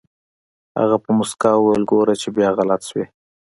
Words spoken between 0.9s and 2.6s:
په موسکا وويل ګوره چې بيا